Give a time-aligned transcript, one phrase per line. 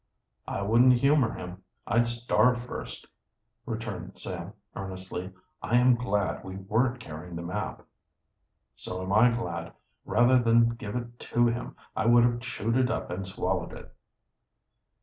[0.47, 3.05] "I wouldn't humor him I'd starve first!"
[3.67, 5.31] returned Sam earnestly.
[5.61, 7.83] "I am glad we weren't carrying the map."
[8.73, 9.73] "So am I glad.
[10.03, 13.95] Rather than give it to him, I would have chewed it up and swallowed it."